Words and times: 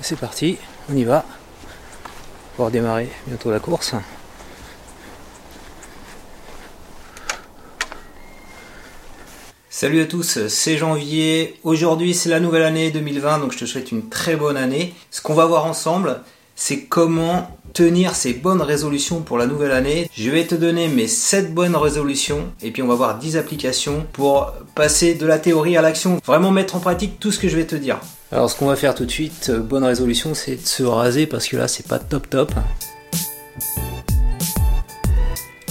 C'est 0.00 0.18
parti, 0.18 0.58
on 0.90 0.96
y 0.96 1.04
va. 1.04 1.24
On 2.58 2.62
va 2.62 2.66
redémarrer 2.66 3.08
bientôt 3.26 3.50
la 3.50 3.58
course. 3.58 3.94
Salut 9.70 10.02
à 10.02 10.06
tous, 10.06 10.46
c'est 10.48 10.76
janvier. 10.76 11.58
Aujourd'hui 11.64 12.14
c'est 12.14 12.28
la 12.28 12.40
nouvelle 12.40 12.62
année 12.62 12.90
2020, 12.90 13.38
donc 13.38 13.52
je 13.52 13.58
te 13.58 13.64
souhaite 13.64 13.92
une 13.92 14.08
très 14.08 14.36
bonne 14.36 14.56
année. 14.56 14.94
Ce 15.10 15.20
qu'on 15.20 15.34
va 15.34 15.46
voir 15.46 15.64
ensemble, 15.64 16.20
c'est 16.54 16.84
comment 16.84 17.50
tenir 17.72 18.14
ces 18.14 18.34
bonnes 18.34 18.62
résolutions 18.62 19.20
pour 19.20 19.36
la 19.36 19.46
nouvelle 19.46 19.72
année. 19.72 20.08
Je 20.16 20.30
vais 20.30 20.46
te 20.46 20.54
donner 20.54 20.88
mes 20.88 21.08
7 21.08 21.52
bonnes 21.52 21.76
résolutions 21.76 22.52
et 22.62 22.70
puis 22.70 22.82
on 22.82 22.86
va 22.86 22.94
voir 22.94 23.18
10 23.18 23.36
applications 23.36 24.06
pour 24.12 24.52
passer 24.74 25.14
de 25.14 25.26
la 25.26 25.38
théorie 25.38 25.76
à 25.76 25.82
l'action, 25.82 26.20
vraiment 26.24 26.52
mettre 26.52 26.76
en 26.76 26.80
pratique 26.80 27.18
tout 27.18 27.32
ce 27.32 27.38
que 27.38 27.48
je 27.48 27.56
vais 27.56 27.66
te 27.66 27.74
dire. 27.74 27.98
Alors 28.32 28.50
ce 28.50 28.56
qu'on 28.56 28.66
va 28.66 28.76
faire 28.76 28.94
tout 28.94 29.04
de 29.04 29.10
suite, 29.10 29.50
euh, 29.50 29.60
bonne 29.60 29.84
résolution, 29.84 30.34
c'est 30.34 30.56
de 30.56 30.66
se 30.66 30.82
raser 30.82 31.26
parce 31.26 31.46
que 31.46 31.56
là 31.56 31.68
c'est 31.68 31.86
pas 31.86 31.98
top 31.98 32.28
top. 32.30 32.52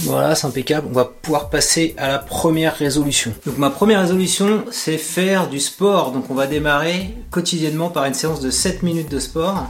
Voilà, 0.04 0.34
c'est 0.34 0.46
impeccable. 0.46 0.86
On 0.90 0.94
va 0.94 1.06
pouvoir 1.06 1.48
passer 1.48 1.94
à 1.96 2.08
la 2.08 2.18
première 2.18 2.76
résolution. 2.76 3.32
Donc 3.46 3.56
ma 3.56 3.70
première 3.70 4.00
résolution, 4.00 4.64
c'est 4.70 4.98
faire 4.98 5.48
du 5.48 5.60
sport. 5.60 6.12
Donc 6.12 6.30
on 6.30 6.34
va 6.34 6.46
démarrer 6.46 7.16
quotidiennement 7.30 7.88
par 7.88 8.04
une 8.04 8.14
séance 8.14 8.40
de 8.40 8.50
7 8.50 8.82
minutes 8.82 9.10
de 9.10 9.18
sport. 9.18 9.66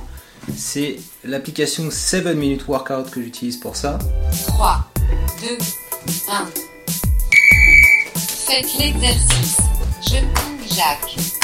C'est 0.56 0.96
l'application 1.24 1.90
7 1.90 2.26
Minute 2.36 2.66
Workout 2.66 3.10
que 3.10 3.22
j'utilise 3.22 3.56
pour 3.56 3.76
ça. 3.76 3.98
3, 4.48 4.90
2, 5.40 5.58
1. 6.28 6.46
Faites 8.16 8.78
l'exercice. 8.78 9.56
Je 10.02 10.74
Jacques. 10.74 11.43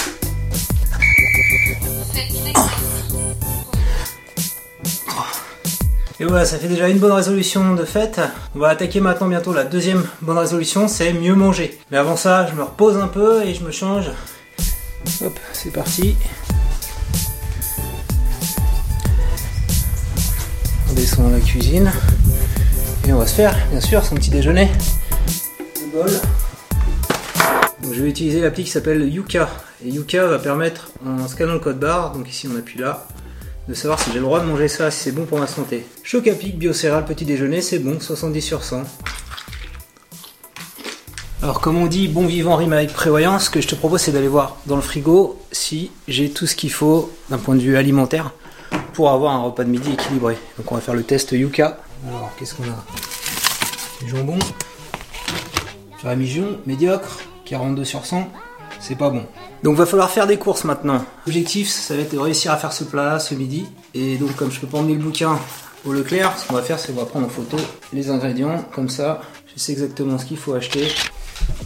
Et 6.20 6.24
voilà, 6.26 6.44
ça 6.44 6.58
fait 6.58 6.68
déjà 6.68 6.86
une 6.90 6.98
bonne 6.98 7.12
résolution 7.12 7.74
de 7.74 7.84
fait. 7.86 8.20
On 8.54 8.58
va 8.58 8.68
attaquer 8.68 9.00
maintenant 9.00 9.26
bientôt 9.26 9.54
la 9.54 9.64
deuxième 9.64 10.04
bonne 10.20 10.36
résolution, 10.36 10.86
c'est 10.86 11.14
mieux 11.14 11.34
manger. 11.34 11.78
Mais 11.90 11.96
avant 11.96 12.16
ça, 12.16 12.46
je 12.46 12.54
me 12.54 12.62
repose 12.62 12.98
un 12.98 13.08
peu 13.08 13.42
et 13.42 13.54
je 13.54 13.64
me 13.64 13.70
change. 13.70 14.10
Hop, 15.24 15.38
c'est 15.54 15.72
parti. 15.72 16.14
On 20.90 20.92
descend 20.92 21.24
dans 21.24 21.30
la 21.30 21.40
cuisine. 21.40 21.90
Et 23.08 23.14
on 23.14 23.18
va 23.18 23.26
se 23.26 23.34
faire, 23.34 23.56
bien 23.70 23.80
sûr, 23.80 24.04
son 24.04 24.16
petit 24.16 24.28
déjeuner. 24.28 24.70
Le 25.80 26.02
bol. 26.02 26.10
Je 27.92 28.02
vais 28.02 28.08
utiliser 28.08 28.40
l'appli 28.40 28.64
qui 28.64 28.70
s'appelle 28.70 29.12
Yuka. 29.12 29.48
Et 29.84 29.88
Yuka 29.88 30.26
va 30.26 30.38
permettre, 30.38 30.90
en 31.04 31.26
scannant 31.26 31.54
le 31.54 31.58
code 31.58 31.80
barre, 31.80 32.12
donc 32.12 32.28
ici 32.30 32.48
on 32.52 32.56
appuie 32.56 32.78
là, 32.78 33.06
de 33.68 33.74
savoir 33.74 33.98
si 33.98 34.10
j'ai 34.12 34.18
le 34.18 34.24
droit 34.24 34.40
de 34.40 34.46
manger 34.46 34.68
ça, 34.68 34.90
si 34.90 35.00
c'est 35.00 35.12
bon 35.12 35.24
pour 35.24 35.38
ma 35.38 35.46
santé. 35.46 35.84
Choc 36.04 36.28
à 36.28 36.34
petit 36.34 37.24
déjeuner, 37.24 37.60
c'est 37.62 37.80
bon, 37.80 37.98
70 37.98 38.40
sur 38.40 38.62
100. 38.62 38.82
Alors 41.42 41.60
comme 41.60 41.78
on 41.78 41.86
dit, 41.86 42.06
bon 42.06 42.26
vivant 42.26 42.56
rime 42.56 42.74
avec 42.74 42.92
prévoyance, 42.92 43.46
ce 43.46 43.50
que 43.50 43.60
je 43.60 43.66
te 43.66 43.74
propose 43.74 44.02
c'est 44.02 44.12
d'aller 44.12 44.28
voir 44.28 44.58
dans 44.66 44.76
le 44.76 44.82
frigo 44.82 45.40
si 45.50 45.90
j'ai 46.06 46.30
tout 46.30 46.46
ce 46.46 46.54
qu'il 46.54 46.70
faut 46.70 47.10
d'un 47.28 47.38
point 47.38 47.56
de 47.56 47.60
vue 47.60 47.76
alimentaire 47.76 48.32
pour 48.92 49.10
avoir 49.10 49.34
un 49.34 49.42
repas 49.42 49.64
de 49.64 49.70
midi 49.70 49.92
équilibré. 49.92 50.36
Donc 50.58 50.70
on 50.70 50.74
va 50.74 50.80
faire 50.80 50.94
le 50.94 51.02
test 51.02 51.32
Yuka. 51.32 51.80
Alors 52.06 52.30
qu'est-ce 52.38 52.54
qu'on 52.54 52.64
a? 52.64 52.84
Du 54.04 54.10
jambon, 54.10 54.38
médiocre, 56.66 57.18
42 57.50 57.84
sur 57.84 58.06
100, 58.06 58.28
c'est 58.78 58.94
pas 58.94 59.10
bon. 59.10 59.24
Donc 59.64 59.76
va 59.76 59.84
falloir 59.84 60.08
faire 60.08 60.28
des 60.28 60.36
courses 60.36 60.62
maintenant. 60.62 61.04
L'objectif 61.26 61.68
ça 61.68 61.96
va 61.96 62.02
être 62.02 62.12
de 62.12 62.18
réussir 62.18 62.52
à 62.52 62.56
faire 62.56 62.72
ce 62.72 62.84
plat 62.84 63.18
ce 63.18 63.34
midi. 63.34 63.66
Et 63.92 64.16
donc 64.18 64.36
comme 64.36 64.52
je 64.52 64.60
peux 64.60 64.68
pas 64.68 64.78
emmener 64.78 64.94
le 64.94 65.00
bouquin 65.00 65.36
au 65.84 65.92
Leclerc, 65.92 66.38
ce 66.38 66.46
qu'on 66.46 66.54
va 66.54 66.62
faire 66.62 66.78
c'est 66.78 66.92
qu'on 66.92 67.00
va 67.00 67.06
prendre 67.06 67.26
en 67.26 67.28
photo 67.28 67.56
les 67.92 68.08
ingrédients, 68.08 68.64
comme 68.72 68.88
ça 68.88 69.20
je 69.52 69.60
sais 69.60 69.72
exactement 69.72 70.16
ce 70.16 70.26
qu'il 70.26 70.36
faut 70.36 70.54
acheter. 70.54 70.86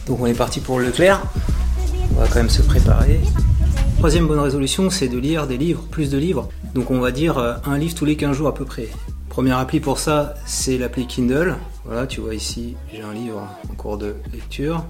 Donc 0.07 0.19
on 0.21 0.25
est 0.25 0.33
parti 0.33 0.59
pour 0.59 0.79
le 0.79 0.87
Leclerc. 0.87 1.21
On 2.15 2.19
va 2.19 2.27
quand 2.27 2.37
même 2.37 2.49
se 2.49 2.63
préparer. 2.63 3.19
Troisième 3.99 4.27
bonne 4.27 4.39
résolution, 4.39 4.89
c'est 4.89 5.07
de 5.07 5.19
lire 5.19 5.45
des 5.45 5.57
livres, 5.57 5.83
plus 5.91 6.09
de 6.09 6.17
livres. 6.17 6.49
Donc 6.73 6.89
on 6.89 6.99
va 6.99 7.11
dire 7.11 7.37
euh, 7.37 7.53
un 7.63 7.77
livre 7.77 7.93
tous 7.93 8.05
les 8.05 8.15
15 8.15 8.35
jours 8.35 8.47
à 8.47 8.55
peu 8.55 8.65
près. 8.65 8.87
Première 9.29 9.59
appli 9.59 9.79
pour 9.79 9.99
ça, 9.99 10.33
c'est 10.47 10.79
l'appli 10.79 11.05
Kindle. 11.05 11.57
Voilà, 11.83 12.07
tu 12.07 12.21
vois 12.21 12.33
ici, 12.33 12.75
j'ai 12.91 13.03
un 13.03 13.13
livre 13.13 13.47
en 13.69 13.75
cours 13.75 13.99
de 13.99 14.15
lecture. 14.33 14.83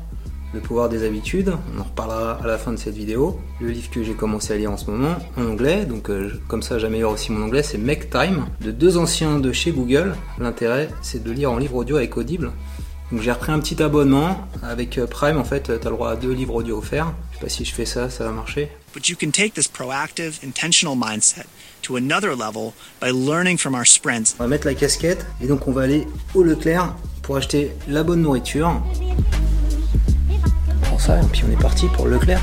Le 0.56 0.62
pouvoir 0.62 0.88
des 0.88 1.06
habitudes, 1.06 1.52
on 1.76 1.82
en 1.82 1.84
reparlera 1.84 2.40
à 2.42 2.48
la 2.48 2.58
fin 2.58 2.72
de 2.72 2.78
cette 2.78 2.96
vidéo. 2.96 3.42
Le 3.60 3.68
livre 3.72 3.90
que 3.90 4.02
j'ai 4.06 4.14
commencé 4.14 4.54
à 4.54 4.56
lire 4.56 4.72
en 4.72 4.78
ce 4.78 4.90
moment, 4.90 5.18
en 5.36 5.48
anglais, 5.48 5.84
donc 5.84 6.10
euh, 6.10 6.32
comme 6.48 6.62
ça 6.62 6.80
j'améliore 6.80 7.12
aussi 7.12 7.34
mon 7.34 7.44
anglais, 7.44 7.62
c'est 7.62 7.78
Make 7.78 8.10
Time, 8.10 8.46
de 8.62 8.72
deux 8.72 8.96
anciens 8.96 9.38
de 9.40 9.52
chez 9.52 9.74
Google. 9.74 10.16
L'intérêt, 10.40 10.88
c'est 11.02 11.22
de 11.22 11.30
lire 11.30 11.52
en 11.52 11.58
livre 11.58 11.76
audio 11.76 11.98
avec 11.98 12.16
Audible. 12.16 12.54
Donc 13.12 13.22
j'ai 13.22 13.34
repris 13.34 13.52
un 13.52 13.60
petit 13.60 13.84
abonnement 13.84 14.48
avec 14.64 14.98
euh, 14.98 15.08
Prime, 15.08 15.38
en 15.38 15.44
fait, 15.44 15.64
tu 15.64 15.72
as 15.72 15.90
le 15.90 15.96
droit 15.96 16.12
à 16.12 16.16
deux 16.16 16.32
livres 16.32 16.56
audio 16.56 16.78
offerts. 16.78 17.12
Je 17.32 17.36
sais 17.36 17.42
pas 17.44 17.50
si 17.50 17.66
je 17.66 17.74
fais 17.74 17.86
ça, 17.86 18.10
ça 18.10 18.24
va 18.24 18.32
marcher. 18.32 18.70
But 18.94 19.10
you 19.10 19.18
can 19.20 19.32
take 19.32 19.56
this 19.56 19.68
proactive, 19.68 20.42
intentional 20.42 20.96
mindset 20.96 21.48
to 21.82 21.98
another 21.98 22.34
level 22.34 22.72
by 23.02 23.12
learning 23.12 23.58
from 23.58 23.76
our 23.76 23.86
sprints 23.86 24.36
On 24.40 24.44
va 24.44 24.48
mettre 24.48 24.68
la 24.68 24.74
casquette 24.74 25.26
et 25.42 25.48
donc 25.48 25.68
on 25.68 25.74
va 25.74 25.82
aller 25.82 26.08
au 26.34 26.44
Leclerc 26.44 26.96
pour 27.24 27.36
acheter 27.36 27.74
la 27.90 28.04
bonne 28.04 28.22
nourriture. 28.22 28.82
Prend 30.95 31.03
ça 31.03 31.22
et 31.22 31.25
puis 31.25 31.44
on 31.45 31.51
est 31.51 31.61
parti 31.61 31.88
pour 31.88 32.06
le 32.06 32.11
Leclerc. 32.11 32.39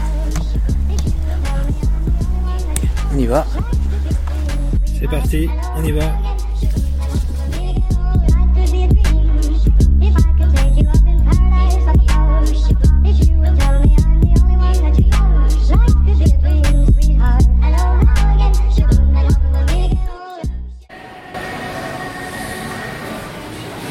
On 3.15 3.19
y 3.19 3.25
va. 3.25 3.47
C'est 4.85 5.09
parti, 5.09 5.49
on 5.75 5.83
y 5.83 5.93
va. 5.93 6.03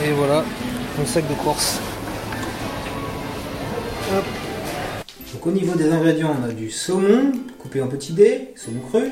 Et 0.04 0.12
voilà, 0.12 0.44
mon 1.00 1.06
sac 1.08 1.28
de 1.28 1.34
course. 1.34 1.80
Donc 5.42 5.56
au 5.56 5.58
niveau 5.58 5.74
des 5.74 5.92
ingrédients, 5.92 6.36
on 6.40 6.48
a 6.48 6.52
du 6.52 6.70
saumon 6.70 7.32
coupé 7.58 7.82
en 7.82 7.88
petits 7.88 8.14
dés, 8.14 8.54
saumon 8.56 8.82
cru, 8.82 9.10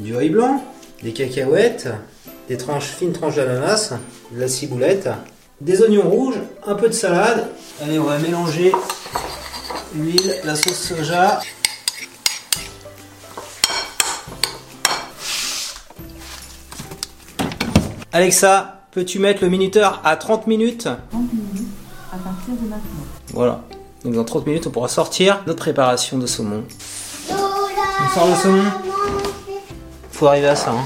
du 0.00 0.16
riz 0.16 0.28
blanc, 0.28 0.60
des 1.04 1.12
cacahuètes, 1.12 1.86
des 2.48 2.56
tranches 2.56 2.88
fines 2.88 3.12
tranches 3.12 3.36
d'ananas, 3.36 3.94
de 4.32 4.40
la 4.40 4.48
ciboulette, 4.48 5.08
des 5.60 5.80
oignons 5.82 6.02
rouges, 6.10 6.40
un 6.66 6.74
peu 6.74 6.88
de 6.88 6.92
salade. 6.92 7.46
Allez, 7.80 7.96
on 8.00 8.02
va 8.02 8.18
mélanger 8.18 8.72
l'huile, 9.94 10.34
la 10.42 10.56
sauce 10.56 10.74
soja. 10.74 11.38
Alexa, 18.10 18.80
peux-tu 18.90 19.20
mettre 19.20 19.44
le 19.44 19.48
minuteur 19.48 20.00
à 20.02 20.16
30 20.16 20.48
minutes? 20.48 20.88
30 21.12 21.32
minutes 21.32 21.68
à 22.12 22.16
partir 22.16 22.54
de 22.60 22.68
maintenant. 22.68 23.06
Voilà. 23.32 23.62
Donc 24.04 24.14
dans 24.14 24.24
30 24.24 24.46
minutes, 24.46 24.66
on 24.66 24.70
pourra 24.70 24.88
sortir 24.88 25.42
notre 25.46 25.60
préparation 25.60 26.18
de 26.18 26.26
saumon. 26.26 26.64
On 27.30 28.14
sort 28.14 28.26
le 28.26 28.34
saumon 28.34 28.64
Faut 30.10 30.26
arriver 30.26 30.48
à 30.48 30.56
ça. 30.56 30.72
Hein. 30.72 30.84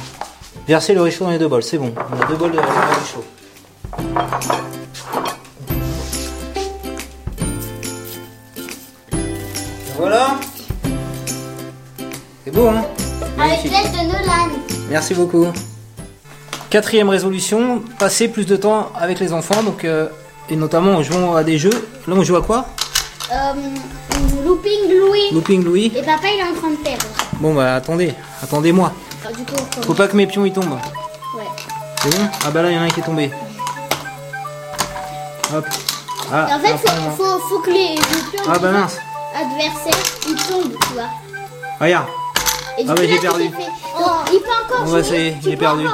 Verser 0.68 0.92
le 0.92 1.00
riz 1.00 1.12
chaud 1.12 1.24
dans 1.24 1.30
les 1.30 1.38
deux 1.38 1.48
bols, 1.48 1.62
c'est 1.62 1.78
bon. 1.78 1.94
On 1.96 2.22
a 2.22 2.26
deux 2.26 2.36
bols 2.36 2.52
de 2.52 2.58
riz 2.58 2.66
chaud. 3.10 3.24
Voilà. 9.96 10.36
C'est 12.44 12.50
beau, 12.50 12.68
hein 12.68 12.84
Avec 13.38 13.64
l'aide 13.64 13.92
de 13.92 14.12
Nolan. 14.12 14.50
Merci 14.90 15.14
beaucoup. 15.14 15.46
Quatrième 16.68 17.08
résolution, 17.08 17.82
passer 17.98 18.28
plus 18.28 18.44
de 18.44 18.56
temps 18.56 18.92
avec 18.94 19.20
les 19.20 19.32
enfants, 19.32 19.62
donc 19.62 19.84
euh, 19.84 20.08
et 20.50 20.56
notamment 20.56 20.96
en 20.96 21.02
jouant 21.02 21.34
à 21.34 21.44
des 21.44 21.56
jeux. 21.56 21.70
Là, 22.06 22.14
on 22.14 22.22
joue 22.22 22.36
à 22.36 22.42
quoi? 22.42 22.66
Euh, 23.32 23.52
looping 24.44 24.88
Louis. 24.88 25.30
Looping 25.32 25.64
Louis. 25.64 25.92
Et 25.96 26.02
papa 26.02 26.28
il 26.32 26.38
est 26.40 26.42
en 26.44 26.54
train 26.60 26.70
de 26.70 26.76
perdre. 26.76 27.04
Bon 27.40 27.54
bah 27.54 27.74
attendez, 27.74 28.14
attendez-moi. 28.42 28.92
Du 29.36 29.44
coup, 29.44 29.56
Faut 29.84 29.94
pas 29.94 30.06
que 30.06 30.16
mes 30.16 30.26
pions 30.26 30.44
ils 30.44 30.52
tombent. 30.52 30.78
Ouais. 31.36 31.42
C'est 32.02 32.10
bon 32.16 32.28
Ah 32.46 32.50
bah 32.52 32.62
là, 32.62 32.70
il 32.70 32.76
y 32.76 32.78
en 32.78 32.82
a 32.82 32.84
un 32.84 32.88
qui 32.88 33.00
est 33.00 33.02
tombé. 33.02 33.30
Hop. 35.54 35.64
Ah, 36.32 36.46
Et 36.50 36.54
en 36.54 36.58
fait, 36.60 36.76
faut, 36.76 37.10
faut, 37.24 37.38
faut 37.48 37.58
que 37.60 37.70
les, 37.70 37.88
les 37.94 37.96
pions 37.96 38.42
Ah 38.48 38.58
bah 38.58 38.70
mince. 38.72 38.96
adversaires 39.34 40.02
ils 40.28 40.34
tombent, 40.36 40.72
tu 40.88 40.94
vois. 40.94 41.08
Regarde. 41.80 42.06
Et 42.78 42.84
du 42.84 42.90
Ah 42.90 42.94
coup, 42.94 43.00
bah, 43.00 43.06
j'ai 43.08 43.18
perdu. 43.18 43.42
fait- 43.44 43.72
Oh, 43.98 44.02
il 44.32 44.40
peut 44.40 44.74
encore 44.74 44.86
jouer. 45.02 45.34
j'ai 45.42 45.56
perdu. 45.56 45.84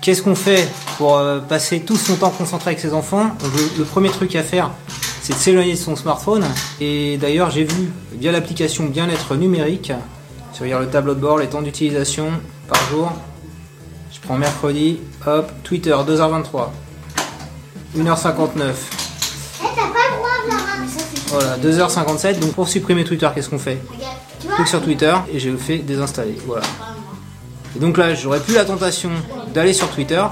Qu'est-ce 0.00 0.22
qu'on 0.22 0.34
fait 0.34 0.68
pour 0.98 1.16
euh, 1.18 1.38
passer 1.40 1.80
tout 1.80 1.96
son 1.96 2.16
temps 2.16 2.30
concentré 2.30 2.70
avec 2.70 2.80
ses 2.80 2.92
enfants? 2.92 3.30
Le 3.78 3.84
premier 3.84 4.08
truc 4.10 4.34
à 4.34 4.42
faire, 4.42 4.70
c'est 5.22 5.32
de 5.32 5.38
s'éloigner 5.38 5.72
de 5.72 5.78
son 5.78 5.96
smartphone. 5.96 6.44
Et 6.80 7.16
d'ailleurs, 7.16 7.50
j'ai 7.50 7.64
vu 7.64 7.90
via 8.12 8.32
l'application 8.32 8.84
Bien-être 8.84 9.36
numérique 9.36 9.92
regardes 10.62 10.84
le 10.84 10.90
tableau 10.90 11.14
de 11.14 11.20
bord, 11.20 11.38
les 11.38 11.48
temps 11.48 11.62
d'utilisation 11.62 12.30
par 12.68 12.80
jour. 12.88 13.12
Je 14.12 14.20
prends 14.20 14.36
mercredi, 14.36 15.00
hop, 15.26 15.50
Twitter 15.64 15.90
2h23. 15.90 16.68
1h59. 17.96 18.72
Eh. 19.62 19.66
Voilà, 21.28 21.58
2h57. 21.58 22.38
Donc 22.38 22.52
pour 22.52 22.68
supprimer 22.68 23.04
Twitter, 23.04 23.28
qu'est-ce 23.34 23.50
qu'on 23.50 23.58
fait 23.58 23.80
Je 24.42 24.48
clique 24.48 24.68
sur 24.68 24.82
Twitter 24.82 25.14
et 25.32 25.38
je 25.38 25.50
le 25.50 25.56
fais 25.56 25.78
désinstaller. 25.78 26.38
Voilà. 26.46 26.66
Et 27.76 27.78
donc 27.78 27.96
là, 27.96 28.14
j'aurais 28.14 28.40
plus 28.40 28.54
la 28.54 28.64
tentation 28.64 29.10
d'aller 29.54 29.72
sur 29.72 29.88
Twitter. 29.88 30.22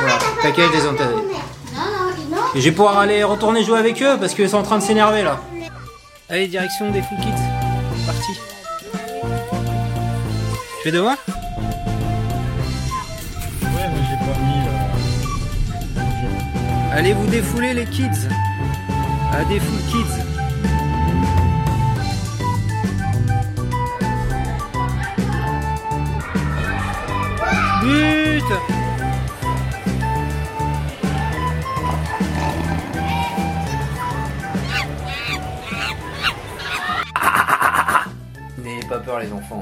Voilà, 0.00 0.18
package 0.42 0.70
désinstallé. 0.70 1.10
la 1.10 1.20
remettre. 1.20 1.40
Non, 1.74 1.80
non, 1.80 2.36
non. 2.36 2.43
Et 2.54 2.60
je 2.60 2.64
vais 2.68 2.72
pouvoir 2.72 2.98
aller 2.98 3.24
retourner 3.24 3.64
jouer 3.64 3.78
avec 3.78 4.00
eux 4.02 4.16
parce 4.18 4.34
qu'ils 4.34 4.48
sont 4.48 4.58
en 4.58 4.62
train 4.62 4.78
de 4.78 4.82
s'énerver 4.82 5.22
là. 5.22 5.40
Allez, 6.28 6.46
direction 6.48 6.90
des 6.90 7.02
full 7.02 7.18
kits. 7.18 7.42
Parti. 8.06 8.32
Tu 10.76 10.82
fais 10.84 10.92
de 10.92 11.00
moi 11.00 11.16
Ouais, 13.62 13.68
mais 13.72 14.02
j'ai 14.08 14.18
pas 14.24 14.38
mis. 14.38 14.60
euh, 15.98 16.96
Allez 16.98 17.12
vous 17.12 17.26
défouler 17.26 17.74
les 17.74 17.86
kids. 17.86 18.28
À 19.32 19.44
des 19.44 19.58
full 19.58 19.80
kids. 19.90 20.22
But 27.82 28.48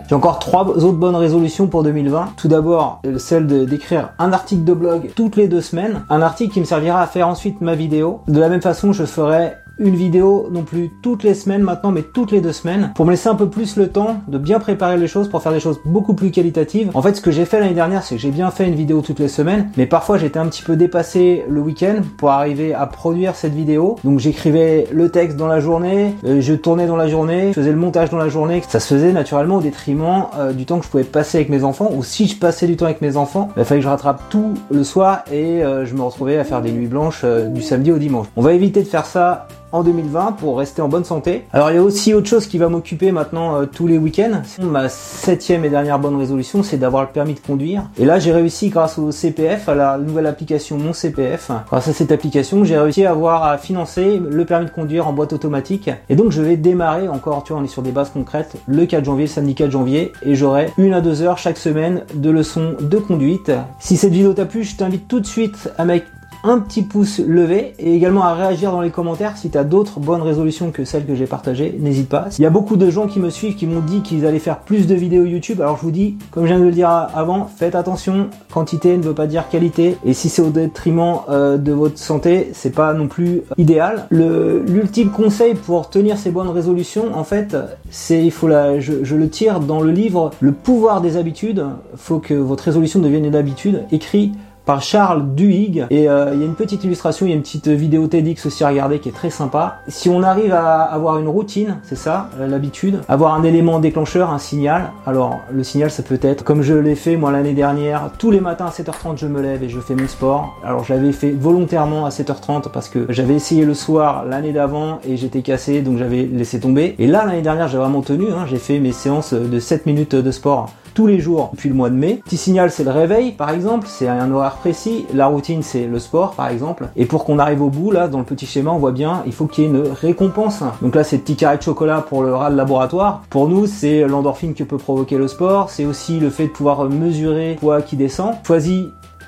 J'ai 0.09 0.15
encore 0.15 0.39
trois 0.39 0.67
autres 0.67 0.93
bonnes 0.93 1.17
résolutions 1.17 1.67
pour 1.67 1.83
2020. 1.83 2.35
Tout 2.37 2.49
d'abord, 2.49 3.01
euh, 3.07 3.19
celle 3.19 3.47
d'écrire 3.67 4.11
un 4.19 4.33
article 4.33 4.65
de 4.65 4.75
blog 4.75 5.11
toutes 5.17 5.37
les 5.37 5.49
deux 5.49 5.61
semaines. 5.61 6.05
Un 6.11 6.23
article 6.23 6.55
qui 6.55 6.61
me 6.61 6.65
servira 6.65 7.01
à 7.01 7.07
faire 7.07 7.29
ensuite 7.29 7.61
ma 7.61 7.75
vidéo. 7.75 8.21
De 8.29 8.41
la 8.41 8.49
même 8.49 8.63
façon, 8.63 8.93
je 8.93 9.05
ferai 9.05 9.55
une 9.79 9.95
vidéo 9.95 10.49
non 10.51 10.63
plus 10.63 10.91
toutes 11.03 11.23
les 11.23 11.35
semaines 11.35 11.63
maintenant, 11.63 11.91
mais 11.91 12.03
toutes 12.03 12.31
les 12.31 12.41
deux 12.41 12.53
semaines, 12.53 12.93
pour 12.95 13.07
me 13.07 13.11
laisser 13.11 13.29
un 13.29 13.35
peu 13.35 13.49
plus 13.49 13.77
le 13.77 13.89
temps 13.89 14.23
de 14.29 14.39
bien 14.39 14.59
préparer 14.59 14.97
les 14.97 15.07
choses, 15.07 15.29
pour 15.29 15.43
faire 15.43 15.53
des 15.53 15.61
choses 15.61 15.81
beaucoup 15.85 16.15
plus 16.15 16.31
qualitatives. 16.31 16.91
En 16.95 17.03
fait, 17.03 17.15
ce 17.15 17.21
que 17.21 17.31
j'ai 17.31 17.45
fait 17.45 17.61
l'année 17.61 17.75
dernière, 17.75 18.03
c'est 18.03 18.17
que 18.17 18.21
j'ai 18.21 18.31
bien 18.31 18.51
fait 18.51 18.67
une 18.67 18.75
vidéo 18.75 19.01
toutes 19.01 19.19
les 19.19 19.29
semaines, 19.29 19.71
mais 19.77 19.87
parfois 19.87 20.19
j'étais 20.19 20.39
un 20.39 20.47
petit 20.47 20.63
peu 20.63 20.77
dépassé 20.77 21.45
le 21.49 21.61
week-end 21.61 21.97
pour 22.17 22.31
arriver 22.31 22.75
à 22.75 22.87
produire 22.87 23.35
cette 23.35 23.55
vidéo. 23.55 23.97
Donc 24.05 24.19
j'écrivais 24.19 24.87
le 24.93 25.09
texte 25.09 25.37
dans 25.37 25.47
la 25.47 25.61
journée, 25.61 26.15
euh, 26.25 26.41
je 26.41 26.55
tournais 26.55 26.87
dans 26.87 26.97
la 26.97 27.09
journée, 27.09 27.49
je 27.49 27.55
faisais 27.55 27.73
le 27.73 27.77
montage 27.77 28.11
dans 28.11 28.19
la 28.19 28.29
journée. 28.29 28.63
Ça 28.69 28.81
se 28.81 28.95
faisait 28.95 29.13
naturellement 29.13 29.57
au 29.57 29.61
détriment 29.63 30.27
euh, 30.39 30.53
du 30.53 30.67
temps 30.67 30.79
que 30.79 30.85
je 30.85 30.91
pouvais 30.91 31.05
passer 31.05 31.39
avec 31.39 31.49
mes 31.49 31.65
enfants, 31.65 31.91
ou 31.95 32.03
si 32.03 32.27
je 32.27 32.37
passais 32.37 32.67
du 32.67 32.77
temps 32.77 32.87
avec 32.87 33.01
mes 33.01 33.17
enfants, 33.17 33.49
il 33.57 33.65
fallait 33.65 33.81
que 33.81 33.85
je 33.85 33.91
rattrape 33.91 34.23
tout 34.31 34.55
le 34.71 34.85
soir 34.85 35.25
et 35.31 35.63
euh, 35.63 35.85
je 35.85 35.95
me 35.95 36.03
retrouvais 36.03 36.39
à 36.39 36.45
faire 36.45 36.63
des 36.63 36.73
nuits 36.73 36.87
blanches 36.87 37.25
du 37.25 37.63
samedi 37.63 37.93
au 37.93 37.99
dimanche. 37.99 38.27
On 38.37 38.43
va 38.43 38.53
éviter 38.53 38.83
de 38.83 38.89
faire 38.89 39.07
ça 39.07 39.47
en 39.73 39.83
2020 39.83 40.33
pour 40.33 40.59
rester 40.59 40.83
en 40.83 40.89
bonne 40.89 41.05
santé. 41.05 41.45
Alors 41.53 41.71
il 41.71 41.75
y 41.75 41.79
a 41.79 41.83
aussi 41.83 42.15
autre 42.15 42.29
chose 42.29 42.47
qui 42.47 42.59
va 42.59 42.69
m'occuper 42.69 43.13
maintenant 43.13 43.57
euh, 43.57 43.67
tous 43.67 43.87
les 43.87 43.99
week-ends. 43.99 44.43
Ma 44.61 44.89
septième 44.89 45.65
et 45.65 45.71
dernière 45.71 45.99
bonne 45.99 46.17
résolution, 46.17 46.63
c'est 46.63 46.77
d'avoir 46.77 47.03
le 47.03 47.09
permis 47.09 47.35
de 47.35 47.41
conduire. 47.41 47.85
Et 47.99 48.05
là, 48.05 48.19
j'ai 48.19 48.33
réussi 48.33 48.69
grâce 48.69 48.99
au 48.99 49.11
CPF, 49.11 49.69
à 49.69 49.75
la 49.75 49.99
nouvelle 49.99 50.27
application 50.27 50.79
Mon 50.79 50.93
CPF. 50.93 51.51
Grâce 51.69 51.89
à 51.89 51.93
cette 51.93 52.13
application, 52.13 52.65
j'ai 52.65 52.79
réussi 52.79 53.05
à 53.05 53.11
avoir 53.11 53.45
à 53.45 53.59
financer 53.59 54.21
le 54.25 54.45
permis 54.45 54.67
de 54.67 54.71
conduire 54.71 55.09
en 55.09 55.13
boîte 55.13 55.33
automatique. 55.33 55.91
Et 56.09 56.17
donc 56.17 56.33
je 56.33 56.43
vais 56.43 56.57
démarrer 56.57 57.09
encore, 57.09 57.45
tu 57.45 57.53
vois, 57.53 57.63
on 57.63 57.65
est 57.65 57.69
sur 57.69 57.83
des 57.83 57.93
bases 57.93 58.11
concrètes, 58.11 58.57
le 58.67 58.87
4 58.87 59.05
janvier, 59.05 59.25
le 59.25 59.31
samedi 59.31 59.55
4 59.55 59.71
janvier, 59.71 60.13
et 60.23 60.35
j'aurai 60.35 60.71
une 60.79 60.95
à 60.95 61.01
deux 61.01 61.23
heures 61.23 61.39
chaque 61.39 61.59
semaine 61.59 62.03
de 62.15 62.31
leçons 62.31 62.75
de 62.81 62.99
conduite. 62.99 63.51
Si 63.79 63.97
cette 63.97 64.13
vidéo 64.13 64.33
t'a 64.33 64.45
plu, 64.45 64.65
je 64.65 64.77
t'invite 64.77 65.09
tout 65.09 65.21
de 65.21 65.27
suite 65.27 65.71
à 65.79 65.85
mettre 65.85 66.07
un 66.45 66.59
petit 66.59 66.83
pouce 66.83 67.21
levé 67.21 67.75
et 67.79 67.95
également 67.95 68.25
à 68.25 68.35
réagir 68.35 68.73
dans 68.73 68.81
les 68.81 68.91
commentaires 68.91 69.37
si 69.37 69.51
tu 69.51 69.59
as 69.59 69.65
d'autres 69.65 70.01
bonnes 70.01 70.23
résolutions 70.23 70.71
que 70.71 70.85
celles 70.85 71.07
que 71.07 71.15
j'ai 71.15 71.27
partagées, 71.27 71.77
n'hésite 71.79 72.09
pas. 72.09 72.27
Il 72.39 72.43
y 72.43 72.47
a 72.47 72.51
beaucoup 72.51 72.77
de 72.77 72.91
gens 72.91 73.07
qui 73.07 73.21
me 73.21 73.31
suivent 73.31 73.55
qui 73.55 73.67
m'ont 73.67 73.81
dit 73.81 74.03
qu'ils 74.03 74.27
allaient 74.27 74.39
faire 74.39 74.61
plus 74.61 74.87
de 74.87 74.95
vidéos 74.95 75.25
YouTube, 75.25 75.61
alors 75.61 75.77
je 75.77 75.83
vous 75.83 75.91
dis, 75.91 76.17
comme 76.31 76.45
je 76.45 76.49
viens 76.49 76.59
de 76.59 76.65
le 76.65 76.73
dire 76.73 76.89
avant, 76.89 77.47
faites 77.47 77.75
attention, 77.75 78.29
quantité 78.53 78.97
ne 78.97 79.03
veut 79.03 79.15
pas 79.15 79.27
dire 79.27 79.49
qualité 79.49 79.97
et 80.05 80.15
si 80.15 80.29
c'est 80.29 80.43
au 80.43 80.51
détriment 80.51 81.21
euh, 81.29 81.57
de 81.57 81.73
votre 81.73 81.99
santé, 81.99 82.51
c'est 82.53 82.75
pas 82.75 82.93
non 82.93 83.09
plus 83.09 83.43
idéal. 83.59 84.07
Le 84.11 84.63
l'ultime 84.67 85.11
conseil 85.11 85.55
pour 85.55 85.91
tenir 85.91 86.19
ces 86.19 86.31
bonnes 86.31 86.49
résolutions, 86.49 87.17
en 87.17 87.25
fait, 87.25 87.57
c'est 87.91 88.25
il 88.25 88.31
faut 88.31 88.49
la 88.49 88.81
je, 88.81 89.05
je 89.05 89.17
le 89.17 89.29
tire 89.29 89.61
dans 89.61 89.81
le 89.81 89.91
livre 89.91 90.31
Le 90.41 90.53
pouvoir 90.53 91.01
des 91.01 91.17
habitudes, 91.17 91.65
faut 91.97 92.19
que 92.19 92.35
votre 92.35 92.65
résolution 92.65 93.01
devienne 93.01 93.25
une 93.25 93.37
habitude 93.37 93.83
écrit 93.91 94.33
par 94.65 94.83
Charles 94.83 95.35
Duhigg 95.35 95.87
et 95.91 96.09
euh, 96.09 96.31
il 96.35 96.41
y 96.41 96.43
a 96.43 96.47
une 96.47 96.55
petite 96.55 96.85
illustration, 96.85 97.27
il 97.27 97.31
y 97.31 97.33
a 97.33 97.37
une 97.37 97.43
petite 97.43 97.69
vidéo 97.69 98.07
TEDx 98.07 98.47
aussi 98.47 98.65
à 98.65 98.69
regarder 98.69 98.99
qui 98.99 99.09
est 99.09 99.13
très 99.13 99.31
sympa. 99.31 99.79
Si 99.89 100.09
on 100.09 100.23
arrive 100.23 100.53
à 100.53 100.83
avoir 100.83 101.19
une 101.19 101.29
routine, 101.29 101.79
c'est 101.83 101.97
ça 101.97 102.31
euh, 102.39 102.47
l'habitude, 102.47 103.01
avoir 103.09 103.35
un 103.35 103.43
élément 103.43 103.79
déclencheur, 103.79 104.31
un 104.31 104.39
signal. 104.39 104.93
Alors 105.07 105.41
le 105.51 105.65
signal 105.65 105.91
ça 105.91 106.03
peut 106.03 106.19
être 106.23 106.45
comme 106.45 106.63
je 106.63 106.75
l'ai 106.75 106.95
fait 106.95 107.17
moi 107.17 107.33
l'année 107.33 107.55
dernière, 107.55 108.11
tous 108.19 108.31
les 108.31 108.41
matins 108.41 108.67
à 108.67 108.71
7h30 108.71 109.17
je 109.17 109.27
me 109.27 109.41
lève 109.41 109.63
et 109.63 109.69
je 109.69 109.81
fais 109.81 109.95
mon 109.95 110.07
sport. 110.07 110.57
Alors 110.65 110.85
je 110.85 110.95
l'avais 110.95 111.13
fait 111.13 111.33
volontairement 111.33 112.07
à 112.07 112.11
7h30 112.11 112.71
parce 112.71 112.89
que 112.89 113.07
j'avais 113.09 113.35
essayé 113.35 113.65
le 113.65 113.75
soir 113.75 114.25
l'année 114.25 114.53
d'avant 114.53 115.01
et 115.05 115.17
j'étais 115.17 115.43
cassé 115.43 115.83
donc 115.83 115.99
j'avais 115.99 116.23
laissé 116.23 116.61
tomber. 116.61 116.95
Et 116.99 117.07
là 117.07 117.25
l'année 117.25 117.43
dernière 117.43 117.69
j'ai 117.69 117.79
vraiment 117.79 118.03
tenu, 118.03 118.31
hein, 118.31 118.47
j'ai 118.49 118.59
fait 118.59 118.79
mes 118.79 118.93
séances 118.93 119.33
de 119.35 119.59
7 119.59 119.87
minutes 119.87 120.15
de 120.15 120.31
sport 120.31 120.71
tous 120.95 121.07
les 121.07 121.21
jours 121.21 121.51
depuis 121.53 121.69
le 121.69 121.75
mois 121.75 121.91
de 121.91 121.95
mai. 121.95 122.21
Petit 122.25 122.37
signal, 122.37 122.71
c'est 122.71 122.85
le 122.85 122.91
réveil, 122.91 123.33
par 123.33 123.51
exemple, 123.51 123.87
c'est 123.89 124.09
un 124.09 124.31
horaire 124.31 124.57
précis. 124.57 125.07
La 125.15 125.27
routine, 125.27 125.63
c'est 125.63 125.87
le 125.87 125.99
sport, 125.99 126.33
par 126.33 126.49
exemple. 126.49 126.89
Et 126.97 127.07
pour 127.07 127.25
qu'on 127.25 127.39
arrive 127.39 127.63
au 127.63 127.71
bout, 127.71 127.91
là, 127.91 128.09
dans 128.09 128.19
le 128.19 128.25
petit 128.25 128.47
schéma, 128.47 128.71
on 128.71 128.79
voit 128.79 128.93
bien, 128.93 129.23
il 129.27 129.33
faut 129.33 129.47
qu'il 129.47 129.65
y 129.65 129.67
ait 129.67 129.71
une 129.71 129.89
récompense. 129.89 130.63
Donc 130.81 130.95
là, 130.95 131.05
c'est 131.05 131.17
le 131.17 131.23
petit 131.23 131.37
carré 131.37 131.59
de 131.59 131.63
chocolat 131.63 132.05
pour 132.09 132.23
le 132.23 132.35
rat 132.35 132.51
de 132.51 132.57
laboratoire. 132.57 133.23
Pour 133.31 133.49
nous, 133.49 133.67
c'est 133.67 134.07
l'endorphine 134.07 134.55
que 134.55 134.65
peut 134.65 134.79
provoquer 134.79 135.17
le 135.17 135.29
sport. 135.29 135.71
C'est 135.71 135.85
aussi 135.85 136.21
le 136.21 136.31
fait 136.31 136.45
de 136.45 136.53
pouvoir 136.53 136.89
mesurer 136.89 137.55
le 137.55 137.59
poids 137.59 137.83
qui 137.83 137.97
descend. 137.97 138.35
Choisis 138.47 138.87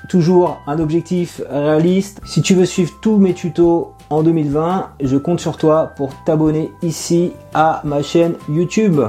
toujours 0.09 0.61
un 0.67 0.79
objectif 0.79 1.41
réaliste. 1.49 2.21
Si 2.25 2.41
tu 2.41 2.53
veux 2.53 2.65
suivre 2.65 2.91
tous 3.01 3.17
mes 3.17 3.33
tutos 3.33 3.93
en 4.09 4.23
2020, 4.23 4.89
je 5.01 5.17
compte 5.17 5.39
sur 5.39 5.57
toi 5.57 5.91
pour 5.95 6.11
t'abonner 6.25 6.71
ici 6.83 7.31
à 7.53 7.81
ma 7.83 8.03
chaîne 8.03 8.35
YouTube. 8.49 9.01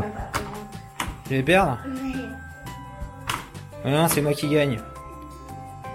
Perdre 1.29 1.79
Non, 3.87 4.09
c'est 4.09 4.21
moi 4.21 4.33
qui 4.33 4.49
gagne. 4.49 4.81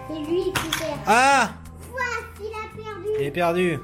C'est 0.08 0.20
lui 0.20 0.44
qui 0.46 0.52
perd. 0.80 1.00
Ah 1.06 1.50
Quoi 1.92 2.02
Il 2.40 2.48
a 2.48 2.84
perdu. 2.84 3.08
J'ai 3.20 3.32
perdu. 3.32 3.80